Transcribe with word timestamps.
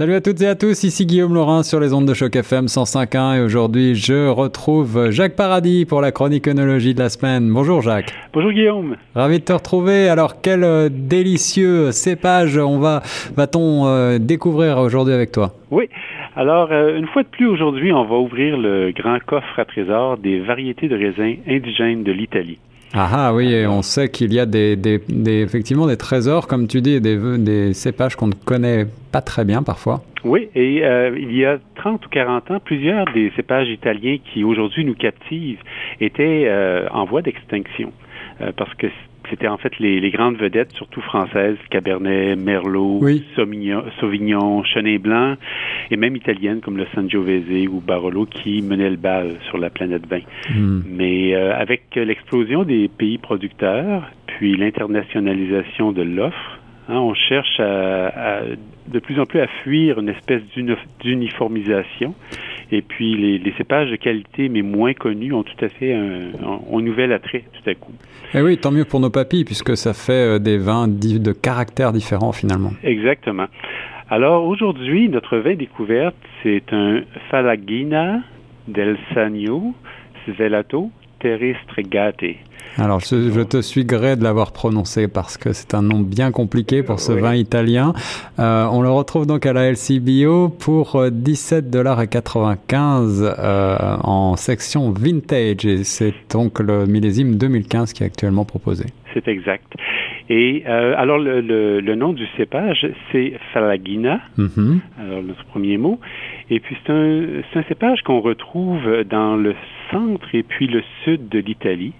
Salut 0.00 0.14
à 0.14 0.22
toutes 0.22 0.40
et 0.40 0.46
à 0.46 0.54
tous, 0.54 0.82
ici 0.82 1.04
Guillaume 1.04 1.34
Laurin 1.34 1.62
sur 1.62 1.78
les 1.78 1.92
ondes 1.92 2.08
de 2.08 2.14
choc 2.14 2.34
FM 2.34 2.64
105.1 2.64 3.36
et 3.36 3.40
aujourd'hui 3.42 3.94
je 3.94 4.28
retrouve 4.28 5.10
Jacques 5.10 5.36
Paradis 5.36 5.84
pour 5.84 6.00
la 6.00 6.10
chronique 6.10 6.48
œnologie 6.48 6.94
de 6.94 7.00
la 7.00 7.10
semaine. 7.10 7.52
Bonjour 7.52 7.82
Jacques. 7.82 8.14
Bonjour 8.32 8.50
Guillaume. 8.50 8.96
Ravi 9.14 9.40
de 9.40 9.44
te 9.44 9.52
retrouver. 9.52 10.08
Alors 10.08 10.40
quel 10.40 10.64
euh, 10.64 10.88
délicieux 10.90 11.92
cépage 11.92 12.56
on 12.56 12.78
va 12.78 13.02
va-t-on 13.36 13.88
euh, 13.88 14.18
découvrir 14.18 14.78
aujourd'hui 14.78 15.12
avec 15.12 15.32
toi? 15.32 15.50
Oui. 15.70 15.90
Alors 16.34 16.72
euh, 16.72 16.96
une 16.96 17.06
fois 17.06 17.22
de 17.22 17.28
plus 17.28 17.46
aujourd'hui, 17.46 17.92
on 17.92 18.06
va 18.06 18.16
ouvrir 18.16 18.56
le 18.56 18.92
grand 18.92 19.18
coffre 19.18 19.58
à 19.58 19.66
trésor 19.66 20.16
des 20.16 20.40
variétés 20.40 20.88
de 20.88 20.96
raisins 20.96 21.36
indigènes 21.46 22.04
de 22.04 22.12
l'Italie. 22.12 22.58
Ah, 22.92 23.08
ah 23.12 23.34
oui, 23.34 23.52
et 23.52 23.66
on 23.68 23.82
sait 23.82 24.08
qu'il 24.08 24.32
y 24.32 24.40
a 24.40 24.46
des, 24.46 24.74
des, 24.74 24.98
des, 25.08 25.42
effectivement 25.42 25.86
des 25.86 25.96
trésors, 25.96 26.48
comme 26.48 26.66
tu 26.66 26.80
dis, 26.80 27.00
des, 27.00 27.38
des 27.38 27.72
cépages 27.72 28.16
qu'on 28.16 28.26
ne 28.26 28.34
connaît 28.34 28.86
pas 29.12 29.20
très 29.20 29.44
bien 29.44 29.62
parfois. 29.62 30.02
Oui, 30.24 30.48
et 30.54 30.84
euh, 30.84 31.16
il 31.16 31.34
y 31.36 31.44
a 31.44 31.58
30 31.76 32.04
ou 32.04 32.08
40 32.08 32.50
ans, 32.50 32.60
plusieurs 32.62 33.06
des 33.14 33.32
cépages 33.36 33.68
italiens 33.68 34.18
qui 34.32 34.42
aujourd'hui 34.44 34.84
nous 34.84 34.94
captivent 34.94 35.62
étaient 36.00 36.44
euh, 36.46 36.88
en 36.90 37.04
voie 37.04 37.22
d'extinction. 37.22 37.92
Euh, 38.40 38.52
parce 38.56 38.72
que 38.74 38.86
c'était 39.30 39.48
en 39.48 39.56
fait 39.56 39.78
les, 39.78 40.00
les, 40.00 40.10
grandes 40.10 40.36
vedettes, 40.36 40.72
surtout 40.72 41.00
françaises, 41.00 41.56
Cabernet, 41.70 42.36
Merlot, 42.36 42.98
oui. 43.00 43.24
Sauvignon, 43.36 43.84
Sauvignon, 44.00 44.64
Chenin 44.64 44.98
Blanc, 44.98 45.36
et 45.90 45.96
même 45.96 46.16
italiennes 46.16 46.60
comme 46.60 46.76
le 46.76 46.86
Sangiovese 46.94 47.68
ou 47.68 47.80
Barolo 47.80 48.26
qui 48.26 48.62
menaient 48.62 48.90
le 48.90 48.96
bal 48.96 49.36
sur 49.48 49.58
la 49.58 49.70
planète 49.70 50.06
vin. 50.06 50.20
Mm. 50.54 50.82
Mais 50.86 51.34
euh, 51.34 51.54
avec 51.56 51.82
l'explosion 51.94 52.64
des 52.64 52.88
pays 52.88 53.18
producteurs, 53.18 54.10
puis 54.26 54.56
l'internationalisation 54.56 55.92
de 55.92 56.02
l'offre, 56.02 56.58
hein, 56.88 56.98
on 56.98 57.14
cherche 57.14 57.60
à, 57.60 58.08
à, 58.08 58.42
de 58.88 58.98
plus 58.98 59.20
en 59.20 59.26
plus 59.26 59.40
à 59.40 59.46
fuir 59.62 59.98
une 60.00 60.08
espèce 60.08 60.42
d'uniformisation. 61.00 62.14
Et 62.72 62.82
puis 62.82 63.16
les, 63.16 63.38
les, 63.38 63.52
cépages 63.58 63.90
de 63.90 63.96
qualité 63.96 64.48
mais 64.48 64.62
moins 64.62 64.94
connus 64.94 65.32
ont 65.32 65.42
tout 65.42 65.64
à 65.64 65.68
fait 65.68 65.92
un, 65.92 66.80
nouvel 66.80 67.12
attrait 67.12 67.44
tout 67.52 67.68
à 67.68 67.74
coup. 67.74 67.92
Et 68.32 68.38
Eh 68.38 68.42
oui, 68.42 68.58
tant 68.58 68.70
mieux 68.70 68.84
pour 68.84 69.00
nos 69.00 69.10
papilles 69.10 69.44
puisque 69.44 69.76
ça 69.76 69.92
fait 69.92 70.36
euh, 70.36 70.38
des 70.38 70.58
vins 70.58 70.86
de 70.88 71.32
caractères 71.32 71.92
différents 71.92 72.32
finalement. 72.32 72.70
Exactement. 72.84 73.46
Alors 74.08 74.46
aujourd'hui, 74.46 75.08
notre 75.08 75.38
vin 75.38 75.54
découverte, 75.54 76.16
c'est 76.42 76.72
un 76.72 77.02
Falagina 77.30 78.22
del 78.66 78.96
Sagno 79.14 79.74
Svelato 80.26 80.90
Terrestregate. 81.20 82.36
Alors, 82.78 83.00
je, 83.00 83.30
je, 83.30 83.40
te 83.40 83.60
suis 83.60 83.84
gré 83.84 84.16
de 84.16 84.22
l'avoir 84.22 84.52
prononcé 84.52 85.08
parce 85.08 85.36
que 85.36 85.52
c'est 85.52 85.74
un 85.74 85.82
nom 85.82 85.98
bien 86.00 86.30
compliqué 86.30 86.82
pour 86.82 87.00
ce 87.00 87.12
oui. 87.12 87.20
vin 87.20 87.34
italien. 87.34 87.92
Euh, 88.38 88.66
on 88.70 88.80
le 88.82 88.90
retrouve 88.90 89.26
donc 89.26 89.44
à 89.46 89.52
la 89.52 89.70
LC 89.70 89.98
Bio 90.00 90.48
pour 90.48 90.96
17,95$ 90.96 93.34
euh, 93.38 93.76
en 94.02 94.36
section 94.36 94.92
vintage 94.92 95.66
et 95.66 95.84
c'est 95.84 96.14
donc 96.32 96.60
le 96.60 96.86
millésime 96.86 97.36
2015 97.36 97.92
qui 97.92 98.04
est 98.04 98.06
actuellement 98.06 98.44
proposé. 98.44 98.84
C'est 99.14 99.26
exact. 99.28 99.72
Et 100.28 100.62
euh, 100.68 100.94
alors, 100.96 101.18
le, 101.18 101.40
le, 101.40 101.80
le, 101.80 101.94
nom 101.96 102.12
du 102.12 102.24
cépage, 102.36 102.86
c'est 103.10 103.32
Falagina, 103.52 104.20
-hmm. 104.38 104.78
alors 105.00 105.24
notre 105.24 105.44
premier 105.46 105.76
mot. 105.76 105.98
Et 106.50 106.60
puis, 106.60 106.76
c'est 106.86 106.92
un, 106.92 107.40
un, 107.56 107.62
cépage 107.64 108.02
qu'on 108.02 108.20
retrouve 108.20 109.02
dans 109.10 109.34
le 109.34 109.56
centre 109.90 110.34
et 110.34 110.42
puis 110.42 110.66
le 110.66 110.82
sud 111.04 111.28
de 111.28 111.38
l'Italie. 111.38 111.92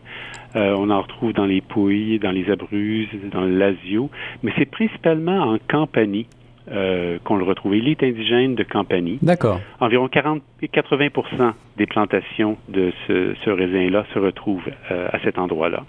Euh, 0.56 0.74
on 0.76 0.90
en 0.90 1.00
retrouve 1.00 1.32
dans 1.32 1.46
les 1.46 1.60
Pouilles, 1.60 2.18
dans 2.18 2.32
les 2.32 2.50
Abruzzes, 2.50 3.08
dans 3.30 3.42
le 3.42 3.56
Lazio, 3.56 4.10
mais 4.42 4.52
c'est 4.58 4.70
principalement 4.70 5.52
en 5.52 5.58
Campanie. 5.68 6.26
Euh, 6.70 7.18
qu'on 7.24 7.36
le 7.36 7.42
retrouve. 7.42 7.74
Il 7.74 7.88
est 7.88 8.00
indigène 8.04 8.54
de 8.54 8.62
Campanie. 8.62 9.18
D'accord. 9.22 9.60
Environ 9.80 10.06
40 10.06 10.40
80 10.70 11.54
des 11.76 11.86
plantations 11.86 12.58
de 12.68 12.92
ce, 13.08 13.34
ce 13.44 13.50
raisin-là 13.50 14.04
se 14.14 14.20
retrouvent 14.20 14.70
euh, 14.92 15.08
à 15.10 15.18
cet 15.24 15.38
endroit-là. 15.38 15.82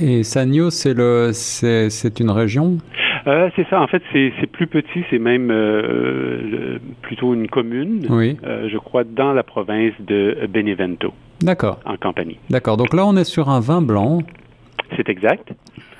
Et 0.00 0.24
Sagno, 0.24 0.70
c'est 0.70 0.94
le, 0.94 1.30
c'est 1.32 2.20
une 2.20 2.30
région? 2.30 2.78
Euh, 3.26 3.50
C'est 3.56 3.68
ça. 3.68 3.80
En 3.80 3.86
fait, 3.86 4.02
c'est 4.12 4.46
plus 4.46 4.66
petit. 4.66 5.04
C'est 5.10 5.18
même 5.18 5.50
euh, 5.50 6.40
le, 6.42 6.80
plutôt 7.02 7.34
une 7.34 7.48
commune. 7.48 8.06
Oui. 8.10 8.36
Euh, 8.44 8.68
je 8.70 8.78
crois 8.78 9.04
dans 9.04 9.32
la 9.32 9.42
province 9.42 9.94
de 10.00 10.48
Benevento. 10.48 11.12
D'accord. 11.40 11.80
En 11.84 11.96
Campanie. 11.96 12.38
D'accord. 12.50 12.76
Donc 12.76 12.94
là, 12.94 13.06
on 13.06 13.16
est 13.16 13.24
sur 13.24 13.48
un 13.48 13.60
vin 13.60 13.82
blanc. 13.82 14.20
C'est 14.96 15.08
exact. 15.08 15.52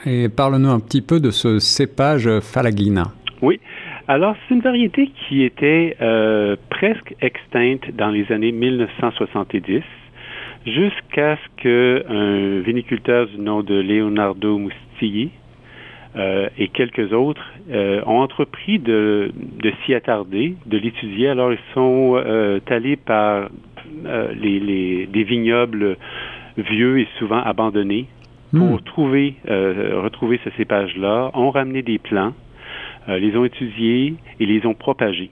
Et 0.04 0.28
parle-nous 0.28 0.70
un 0.70 0.80
petit 0.80 1.02
peu 1.02 1.20
de 1.20 1.30
ce 1.30 1.58
cépage 1.58 2.28
Falagina. 2.40 3.04
Oui. 3.40 3.60
Alors, 4.08 4.36
c'est 4.48 4.54
une 4.54 4.60
variété 4.60 5.10
qui 5.28 5.42
était 5.42 5.96
euh, 6.00 6.56
presque 6.70 7.14
extincte 7.20 7.94
dans 7.94 8.08
les 8.08 8.30
années 8.32 8.52
1970 8.52 9.82
jusqu'à 10.66 11.36
ce 11.36 11.62
qu'un 11.62 12.60
viniculteur 12.60 13.26
du 13.26 13.38
nom 13.38 13.62
de 13.62 13.74
Leonardo 13.74 14.58
Mustilli 14.58 15.30
euh, 16.14 16.48
et 16.58 16.68
quelques 16.68 17.12
autres 17.12 17.42
euh, 17.70 18.02
ont 18.06 18.18
entrepris 18.18 18.78
de, 18.78 19.32
de 19.62 19.72
s'y 19.84 19.94
attarder, 19.94 20.56
de 20.66 20.76
l'étudier. 20.76 21.28
Alors, 21.28 21.52
ils 21.52 21.58
sont 21.74 22.14
euh, 22.16 22.60
allés 22.68 22.96
par 22.96 23.48
les, 24.04 24.58
les, 24.60 25.06
des 25.06 25.22
vignobles 25.24 25.96
vieux 26.56 27.00
et 27.00 27.08
souvent 27.18 27.42
abandonnés 27.42 28.06
pour 28.50 28.76
Hmm. 28.76 28.84
trouver, 28.84 29.34
retrouver 29.48 30.38
ce 30.44 30.50
cépage-là, 30.58 31.30
ont 31.32 31.50
ramené 31.50 31.80
des 31.80 31.98
plants, 31.98 32.34
les 33.08 33.34
ont 33.34 33.46
étudiés 33.46 34.14
et 34.40 34.44
les 34.44 34.66
ont 34.66 34.74
propagés. 34.74 35.30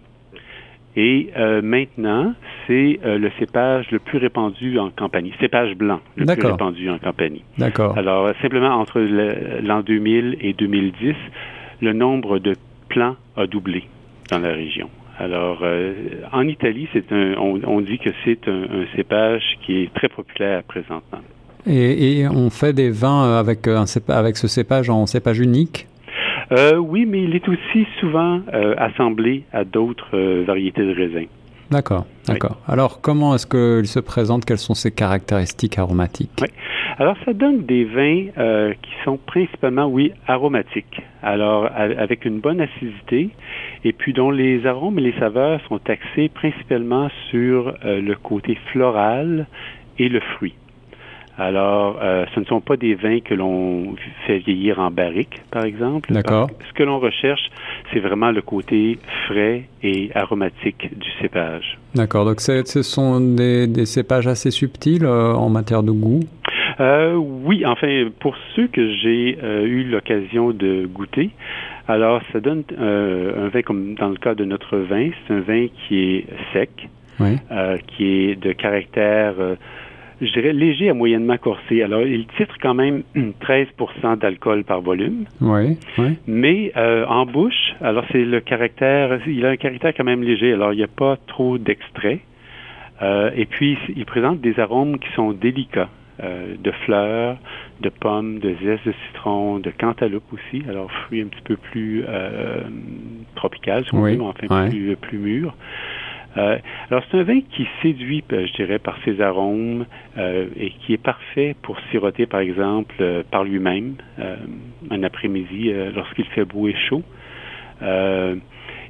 Et 0.96 1.30
euh, 1.36 1.62
maintenant, 1.62 2.34
c'est 2.66 2.98
euh, 3.04 3.18
le 3.18 3.30
cépage 3.38 3.90
le 3.92 4.00
plus 4.00 4.18
répandu 4.18 4.78
en 4.78 4.90
Campanie, 4.90 5.32
cépage 5.40 5.74
blanc 5.76 6.00
le 6.16 6.26
plus 6.26 6.46
répandu 6.46 6.90
en 6.90 6.98
Campanie. 6.98 7.44
D'accord. 7.58 7.96
Alors, 7.96 8.30
simplement 8.42 8.74
entre 8.74 9.00
l'an 9.00 9.82
2000 9.82 10.38
et 10.40 10.52
2010, 10.52 11.14
le 11.80 11.92
nombre 11.92 12.38
de 12.38 12.54
plants 12.88 13.16
a 13.36 13.46
doublé 13.46 13.84
dans 14.30 14.40
la 14.40 14.52
région. 14.52 14.90
Alors, 15.18 15.60
euh, 15.62 15.92
en 16.32 16.48
Italie, 16.48 16.88
c'est 16.92 17.12
un, 17.12 17.34
on, 17.38 17.60
on, 17.66 17.80
dit 17.82 17.98
que 17.98 18.10
c'est 18.24 18.48
un, 18.48 18.62
un, 18.62 18.96
cépage 18.96 19.42
qui 19.64 19.82
est 19.82 19.94
très 19.94 20.08
populaire 20.08 20.62
présentement. 20.64 21.20
Et, 21.66 22.20
et 22.20 22.28
on 22.28 22.48
fait 22.48 22.72
des 22.72 22.90
vins 22.90 23.38
avec, 23.38 23.68
un 23.68 23.84
avec 24.08 24.38
ce 24.38 24.48
cépage 24.48 24.88
en 24.88 25.06
cépage 25.06 25.38
unique? 25.38 25.86
Euh, 26.52 26.76
oui, 26.76 27.06
mais 27.06 27.22
il 27.22 27.34
est 27.34 27.48
aussi 27.48 27.86
souvent 28.00 28.40
euh, 28.52 28.74
assemblé 28.78 29.44
à 29.52 29.64
d'autres 29.64 30.14
euh, 30.16 30.44
variétés 30.46 30.84
de 30.84 30.94
raisins. 30.94 31.28
D'accord, 31.70 32.04
d'accord. 32.26 32.56
Oui. 32.66 32.72
Alors, 32.72 33.00
comment 33.00 33.34
est-ce 33.34 33.46
qu'il 33.46 33.86
se 33.86 34.00
présente 34.00 34.44
Quelles 34.44 34.58
sont 34.58 34.74
ses 34.74 34.90
caractéristiques 34.90 35.78
aromatiques? 35.78 36.32
Oui. 36.40 36.48
Alors, 37.00 37.16
ça 37.24 37.32
donne 37.32 37.64
des 37.64 37.84
vins 37.84 38.26
euh, 38.36 38.74
qui 38.82 38.90
sont 39.06 39.16
principalement, 39.16 39.86
oui, 39.86 40.12
aromatiques. 40.26 41.00
Alors, 41.22 41.66
avec 41.74 42.26
une 42.26 42.40
bonne 42.40 42.60
acidité 42.60 43.30
et 43.84 43.92
puis 43.94 44.12
dont 44.12 44.30
les 44.30 44.66
arômes 44.66 44.98
et 44.98 45.02
les 45.02 45.18
saveurs 45.18 45.60
sont 45.66 45.80
axés 45.88 46.28
principalement 46.28 47.08
sur 47.30 47.74
euh, 47.86 48.02
le 48.02 48.14
côté 48.16 48.58
floral 48.70 49.46
et 49.98 50.10
le 50.10 50.20
fruit. 50.20 50.54
Alors, 51.40 51.98
euh, 52.02 52.26
ce 52.34 52.40
ne 52.40 52.44
sont 52.44 52.60
pas 52.60 52.76
des 52.76 52.94
vins 52.94 53.20
que 53.20 53.32
l'on 53.32 53.96
fait 54.26 54.40
vieillir 54.40 54.78
en 54.78 54.90
barrique, 54.90 55.40
par 55.50 55.64
exemple. 55.64 56.12
D'accord. 56.12 56.50
Ce 56.68 56.74
que 56.74 56.82
l'on 56.82 56.98
recherche, 56.98 57.40
c'est 57.90 58.00
vraiment 58.00 58.30
le 58.30 58.42
côté 58.42 58.98
frais 59.26 59.64
et 59.82 60.10
aromatique 60.14 60.90
du 60.98 61.08
cépage. 61.18 61.78
D'accord. 61.94 62.26
Donc, 62.26 62.42
ce 62.42 62.82
sont 62.82 63.22
des, 63.22 63.66
des, 63.66 63.86
cépages 63.86 64.26
assez 64.26 64.50
subtils 64.50 65.02
euh, 65.02 65.32
en 65.32 65.48
matière 65.48 65.82
de 65.82 65.92
goût? 65.92 66.20
Euh, 66.78 67.14
oui, 67.14 67.64
enfin, 67.64 68.10
pour 68.20 68.36
ceux 68.54 68.66
que 68.66 68.92
j'ai 68.96 69.38
eu 69.64 69.84
l'occasion 69.84 70.50
de 70.50 70.86
goûter, 70.92 71.30
alors 71.88 72.20
ça 72.34 72.40
donne 72.40 72.64
un 72.78 73.48
vin 73.48 73.62
comme 73.62 73.94
dans 73.94 74.08
le 74.10 74.16
cas 74.16 74.34
de 74.34 74.44
notre 74.44 74.76
vin, 74.76 75.08
c'est 75.26 75.34
un 75.34 75.40
vin 75.40 75.68
qui 75.68 76.00
est 76.00 76.26
sec, 76.52 76.88
oui. 77.18 77.36
Qui 77.88 78.04
est 78.06 78.36
de 78.36 78.52
caractère 78.52 79.34
je 80.20 80.32
dirais 80.32 80.52
léger 80.52 80.90
à 80.90 80.94
moyennement 80.94 81.38
corsé. 81.38 81.82
Alors, 81.82 82.02
il 82.02 82.26
titre 82.38 82.54
quand 82.60 82.74
même 82.74 83.02
13% 83.16 84.18
d'alcool 84.18 84.64
par 84.64 84.80
volume. 84.80 85.24
Oui, 85.40 85.78
oui. 85.98 86.16
Mais 86.26 86.72
euh, 86.76 87.06
en 87.06 87.26
bouche, 87.26 87.74
alors 87.80 88.04
c'est 88.12 88.24
le 88.24 88.40
caractère, 88.40 89.20
il 89.26 89.44
a 89.46 89.50
un 89.50 89.56
caractère 89.56 89.92
quand 89.96 90.04
même 90.04 90.22
léger. 90.22 90.52
Alors, 90.52 90.72
il 90.72 90.76
n'y 90.76 90.84
a 90.84 90.88
pas 90.88 91.16
trop 91.26 91.58
d'extrait. 91.58 92.20
Euh, 93.02 93.30
et 93.34 93.46
puis, 93.46 93.78
il 93.96 94.04
présente 94.04 94.40
des 94.40 94.58
arômes 94.58 94.98
qui 94.98 95.10
sont 95.12 95.32
délicats. 95.32 95.88
Euh, 96.22 96.54
de 96.62 96.70
fleurs, 96.84 97.38
de 97.80 97.88
pommes, 97.88 98.40
de 98.40 98.54
zeste 98.62 98.84
de 98.84 98.92
citron, 99.06 99.58
de 99.58 99.70
cantaloupe 99.70 100.30
aussi. 100.34 100.62
Alors, 100.68 100.90
fruits 100.92 101.22
un 101.22 101.28
petit 101.28 101.40
peu 101.42 101.56
plus 101.56 102.04
euh, 102.06 102.60
tropical, 103.36 103.86
si 103.86 103.94
on 103.94 104.02
oui, 104.02 104.18
mais 104.18 104.24
enfin 104.24 104.68
plus, 104.68 104.96
plus 104.96 105.18
mûrs. 105.18 105.54
Euh, 106.36 106.58
alors, 106.90 107.02
c'est 107.10 107.18
un 107.18 107.22
vin 107.24 107.40
qui 107.40 107.66
séduit, 107.82 108.24
euh, 108.32 108.46
je 108.46 108.52
dirais, 108.52 108.78
par 108.78 108.96
ses 109.04 109.20
arômes 109.20 109.86
euh, 110.16 110.46
et 110.56 110.70
qui 110.70 110.92
est 110.92 111.02
parfait 111.02 111.56
pour 111.62 111.78
siroter, 111.90 112.26
par 112.26 112.40
exemple, 112.40 112.94
euh, 113.00 113.22
par 113.30 113.44
lui-même 113.44 113.94
un 114.90 115.02
après-midi 115.02 115.72
lorsqu'il 115.94 116.26
fait 116.26 116.44
beau 116.44 116.68
et 116.68 116.74
chaud. 116.88 117.02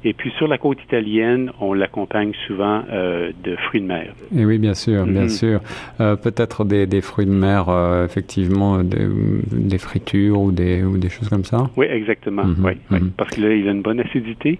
Et 0.03 0.13
puis 0.13 0.31
sur 0.37 0.47
la 0.47 0.57
côte 0.57 0.81
italienne, 0.81 1.51
on 1.59 1.73
l'accompagne 1.73 2.31
souvent 2.47 2.83
euh, 2.91 3.31
de 3.43 3.55
fruits 3.55 3.81
de 3.81 3.85
mer. 3.85 4.13
Et 4.35 4.45
oui, 4.45 4.57
bien 4.57 4.73
sûr, 4.73 5.05
bien 5.05 5.23
mhm. 5.23 5.29
sûr. 5.29 5.61
Euh, 5.99 6.15
peut-être 6.15 6.65
des, 6.65 6.87
des, 6.87 7.01
fruits 7.01 7.27
de 7.27 7.31
mer, 7.31 7.69
euh, 7.69 8.05
effectivement, 8.05 8.83
des, 8.83 9.07
des, 9.51 9.77
fritures 9.77 10.41
ou 10.41 10.51
des, 10.51 10.83
ou 10.83 10.97
des 10.97 11.09
choses 11.09 11.29
comme 11.29 11.43
ça. 11.43 11.69
Oui, 11.77 11.85
exactement. 11.87 12.43
Mhm, 12.43 12.65
oui, 12.65 12.71
oui, 12.89 12.99
mhm. 12.99 13.11
parce 13.15 13.35
que 13.35 13.41
là, 13.41 13.53
il 13.53 13.67
a 13.67 13.71
une 13.71 13.83
bonne 13.83 13.99
acidité. 13.99 14.59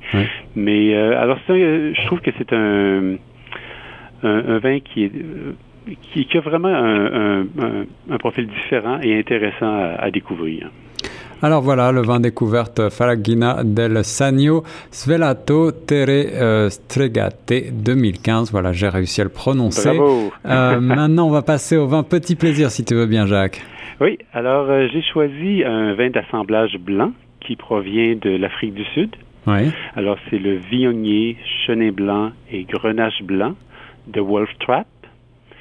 Mais 0.55 0.93
alors, 0.95 1.37
ça, 1.47 1.55
je 1.55 2.05
trouve 2.05 2.21
que 2.21 2.31
c'est 2.37 2.53
un, 2.53 3.15
un, 4.23 4.59
vin 4.59 4.79
qui 4.79 5.05
est 5.05 5.11
qui, 6.13 6.25
qui, 6.25 6.37
a 6.37 6.41
vraiment 6.41 6.67
un, 6.67 7.41
un, 7.41 7.85
un, 8.11 8.17
profil 8.19 8.45
différent 8.45 8.99
et 9.01 9.17
intéressant 9.17 9.65
à, 9.65 9.95
à 9.99 10.11
découvrir. 10.11 10.69
Alors 11.43 11.63
voilà, 11.63 11.91
le 11.91 12.03
vin 12.03 12.19
découverte 12.19 12.89
Faragina 12.89 13.63
del 13.63 14.03
Sagno 14.03 14.61
Svelato 14.91 15.71
Tere 15.71 16.27
euh, 16.39 16.69
Stregate 16.69 17.71
2015. 17.73 18.51
Voilà, 18.51 18.73
j'ai 18.73 18.89
réussi 18.89 19.21
à 19.21 19.23
le 19.23 19.31
prononcer. 19.31 19.97
Bravo. 19.97 20.31
Euh, 20.45 20.79
maintenant, 20.79 21.25
on 21.25 21.31
va 21.31 21.41
passer 21.41 21.77
au 21.77 21.87
vin 21.87 22.03
Petit 22.03 22.35
Plaisir, 22.35 22.69
si 22.69 22.85
tu 22.85 22.93
veux 22.93 23.07
bien, 23.07 23.25
Jacques. 23.25 23.59
Oui, 23.99 24.19
alors 24.33 24.69
euh, 24.69 24.87
j'ai 24.93 25.01
choisi 25.01 25.63
un 25.63 25.95
vin 25.95 26.11
d'assemblage 26.11 26.77
blanc 26.79 27.11
qui 27.39 27.55
provient 27.55 28.15
de 28.21 28.29
l'Afrique 28.29 28.75
du 28.75 28.85
Sud. 28.93 29.15
Oui. 29.47 29.71
Alors, 29.95 30.17
c'est 30.29 30.37
le 30.37 30.57
Viognier, 30.57 31.37
Chenin 31.65 31.91
Blanc 31.91 32.33
et 32.51 32.65
Grenache 32.65 33.23
Blanc 33.23 33.55
de 34.05 34.21
Wolf 34.21 34.49
Trap. 34.59 34.85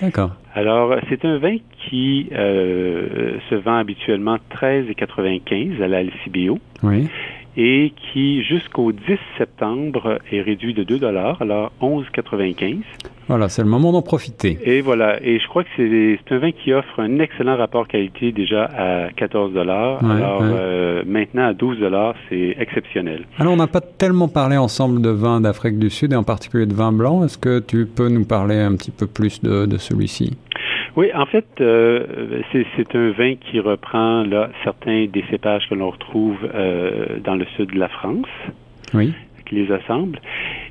D'accord. 0.00 0.32
Alors, 0.54 0.94
c'est 1.08 1.24
un 1.24 1.38
vin 1.38 1.56
qui 1.78 2.28
euh, 2.32 3.38
se 3.48 3.54
vend 3.54 3.76
habituellement 3.76 4.38
13,95 4.52 5.82
à 5.82 5.88
la 5.88 6.02
LCBO. 6.02 6.58
Oui. 6.82 7.08
Et 7.56 7.92
qui, 8.12 8.42
jusqu'au 8.44 8.92
10 8.92 9.00
septembre, 9.36 10.18
est 10.30 10.40
réduit 10.40 10.72
de 10.72 10.84
2 10.84 11.04
alors 11.04 11.72
11,95 11.82 12.78
Voilà, 13.28 13.48
c'est 13.48 13.62
le 13.62 13.68
moment 13.68 13.92
d'en 13.92 14.02
profiter. 14.02 14.58
Et 14.64 14.80
voilà. 14.80 15.22
Et 15.22 15.40
je 15.40 15.46
crois 15.48 15.64
que 15.64 15.70
c'est 15.76 16.34
un 16.34 16.38
vin 16.38 16.52
qui 16.52 16.72
offre 16.72 17.00
un 17.00 17.18
excellent 17.18 17.56
rapport 17.56 17.88
qualité 17.88 18.32
déjà 18.32 18.64
à 18.64 19.10
14 19.16 19.56
Alors, 19.56 20.00
euh, 20.42 21.02
maintenant, 21.06 21.48
à 21.48 21.52
12 21.52 21.78
c'est 22.28 22.56
exceptionnel. 22.58 23.24
Alors, 23.38 23.52
on 23.52 23.56
n'a 23.56 23.66
pas 23.66 23.80
tellement 23.80 24.28
parlé 24.28 24.56
ensemble 24.56 25.02
de 25.02 25.10
vin 25.10 25.40
d'Afrique 25.40 25.78
du 25.78 25.90
Sud 25.90 26.12
et 26.12 26.16
en 26.16 26.24
particulier 26.24 26.66
de 26.66 26.74
vin 26.74 26.92
blanc. 26.92 27.24
Est-ce 27.24 27.38
que 27.38 27.58
tu 27.58 27.86
peux 27.86 28.08
nous 28.08 28.24
parler 28.24 28.58
un 28.58 28.76
petit 28.76 28.90
peu 28.90 29.06
plus 29.06 29.42
de, 29.42 29.66
de 29.66 29.76
celui-ci? 29.76 30.36
Oui, 30.96 31.10
en 31.14 31.26
fait, 31.26 31.46
euh, 31.60 32.42
c'est 32.52 32.96
un 32.96 33.10
vin 33.12 33.34
qui 33.36 33.60
reprend 33.60 34.24
là 34.24 34.50
certains 34.64 35.06
des 35.06 35.24
cépages 35.30 35.68
que 35.68 35.74
l'on 35.74 35.90
retrouve 35.90 36.36
euh, 36.54 37.18
dans 37.22 37.36
le 37.36 37.46
sud 37.56 37.72
de 37.72 37.78
la 37.78 37.88
France. 37.88 38.26
Oui. 38.94 39.12
Qui 39.46 39.56
les 39.56 39.72
assemble. 39.72 40.20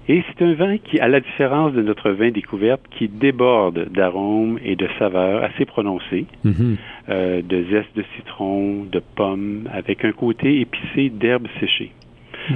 Et 0.07 0.23
c'est 0.27 0.43
un 0.43 0.53
vin 0.53 0.77
qui, 0.77 0.99
à 0.99 1.07
la 1.07 1.19
différence 1.19 1.73
de 1.73 1.81
notre 1.81 2.09
vin 2.11 2.31
découverte, 2.31 2.81
qui 2.97 3.07
déborde 3.07 3.89
d'arômes 3.91 4.57
et 4.63 4.75
de 4.75 4.87
saveurs 4.97 5.43
assez 5.43 5.65
prononcés, 5.65 6.25
mm-hmm. 6.45 6.75
euh, 7.09 7.41
de 7.41 7.63
zeste 7.69 7.95
de 7.95 8.03
citron, 8.15 8.85
de 8.91 9.01
pommes, 9.15 9.69
avec 9.71 10.03
un 10.03 10.11
côté 10.11 10.61
épicé 10.61 11.09
d'herbes 11.09 11.47
séchées. 11.59 11.91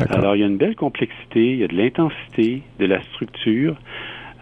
Alors, 0.09 0.35
il 0.35 0.39
y 0.39 0.43
a 0.43 0.47
une 0.47 0.57
belle 0.57 0.75
complexité, 0.75 1.51
il 1.51 1.57
y 1.59 1.63
a 1.63 1.67
de 1.67 1.75
l'intensité, 1.75 2.63
de 2.79 2.85
la 2.85 3.01
structure. 3.03 3.75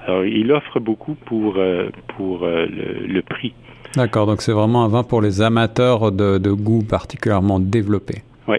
Alors, 0.08 0.26
il 0.26 0.52
offre 0.52 0.80
beaucoup 0.80 1.16
pour, 1.26 1.56
euh, 1.58 1.90
pour 2.16 2.44
euh, 2.44 2.66
le, 2.66 3.22
prix. 3.22 3.54
D'accord, 3.96 4.26
donc 4.26 4.42
c'est 4.42 4.52
vraiment 4.52 4.84
un 4.84 4.88
vin 4.88 5.04
pour 5.04 5.22
les 5.22 5.42
amateurs 5.42 6.12
de, 6.12 6.38
de 6.38 6.52
goût 6.52 6.84
particulièrement 6.84 7.60
développé. 7.60 8.16
Oui. 8.48 8.58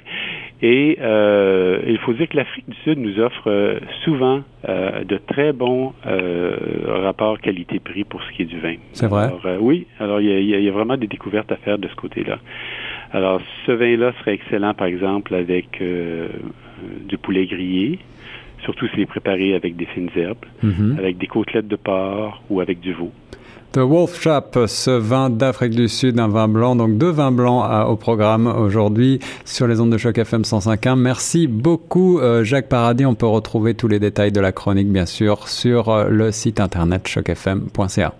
Et 0.64 0.98
euh, 1.00 1.80
il 1.88 1.98
faut 1.98 2.12
dire 2.12 2.28
que 2.28 2.36
l'Afrique 2.36 2.68
du 2.68 2.76
Sud 2.84 2.98
nous 2.98 3.18
offre 3.18 3.80
souvent 4.04 4.42
de 4.64 5.18
très 5.26 5.52
bons 5.52 5.92
rapports 6.86 7.40
qualité-prix 7.40 8.04
pour 8.04 8.22
ce 8.22 8.36
qui 8.36 8.42
est 8.42 8.44
du 8.44 8.60
vin. 8.60 8.76
C'est 8.92 9.08
vrai? 9.08 9.32
oui, 9.58 9.88
alors 9.98 10.20
il 10.20 10.28
y, 10.28 10.32
a, 10.32 10.38
il 10.38 10.64
y, 10.64 10.68
a, 10.68 10.72
vraiment 10.72 10.96
des 10.96 11.08
découvertes 11.08 11.50
à 11.50 11.56
faire 11.56 11.78
de 11.78 11.88
ce 11.88 11.96
côté-là. 11.96 12.38
Alors 13.10 13.40
ce 13.66 13.72
vin-là 13.72 14.12
serait 14.20 14.34
excellent, 14.34 14.72
par 14.72 14.86
exemple, 14.86 15.34
avec 15.34 15.82
du 15.82 17.18
poulet 17.18 17.46
grillé, 17.46 17.98
surtout 18.62 18.88
s'il 18.88 19.00
est 19.00 19.06
préparé 19.06 19.54
avec 19.54 19.76
des 19.76 19.86
fines 19.86 20.10
herbes, 20.16 20.44
mm-hmm. 20.64 20.98
avec 20.98 21.18
des 21.18 21.26
côtelettes 21.26 21.68
de 21.68 21.76
porc 21.76 22.42
ou 22.50 22.60
avec 22.60 22.80
du 22.80 22.92
veau. 22.92 23.12
The 23.72 23.78
Wolf 23.78 24.20
Shop, 24.20 24.66
ce 24.66 24.90
vin 24.90 25.30
d'Afrique 25.30 25.74
du 25.74 25.88
Sud, 25.88 26.20
un 26.20 26.28
vin 26.28 26.46
blanc, 26.46 26.76
donc 26.76 26.98
deux 26.98 27.10
vins 27.10 27.32
blancs 27.32 27.64
au 27.88 27.96
programme 27.96 28.46
aujourd'hui 28.46 29.18
sur 29.46 29.66
les 29.66 29.80
ondes 29.80 29.90
de 29.90 29.96
choc 29.96 30.18
FM 30.18 30.42
105.1. 30.42 30.94
Merci 30.98 31.46
beaucoup 31.46 32.18
euh, 32.18 32.44
Jacques 32.44 32.68
Paradis. 32.68 33.06
On 33.06 33.14
peut 33.14 33.24
retrouver 33.24 33.72
tous 33.72 33.88
les 33.88 33.98
détails 33.98 34.30
de 34.30 34.40
la 34.40 34.52
chronique 34.52 34.88
bien 34.88 35.06
sûr 35.06 35.48
sur 35.48 35.88
euh, 35.88 36.08
le 36.10 36.32
site 36.32 36.60
internet 36.60 37.08
chocfm.ca. 37.08 38.12